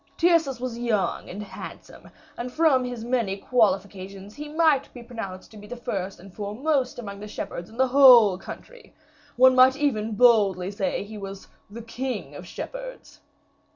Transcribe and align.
Tyrcis 0.17 0.59
was 0.59 0.79
young 0.79 1.29
and 1.29 1.43
handsome, 1.43 2.09
and, 2.35 2.51
from 2.51 2.83
his 2.83 3.03
many 3.05 3.37
qualifications, 3.37 4.33
he 4.33 4.49
might 4.49 4.91
be 4.95 5.03
pronounced 5.03 5.51
to 5.51 5.57
be 5.57 5.67
the 5.67 5.75
first 5.75 6.19
and 6.19 6.33
foremost 6.33 6.97
among 6.97 7.19
the 7.19 7.27
shepherds 7.27 7.69
in 7.69 7.77
the 7.77 7.89
whole 7.89 8.39
country; 8.39 8.95
one 9.35 9.53
might 9.53 9.75
even 9.77 10.15
boldly 10.15 10.71
say 10.71 11.03
he 11.03 11.19
was 11.19 11.49
the 11.69 11.83
king 11.83 12.33
of 12.33 12.47
shepherds." 12.47 13.21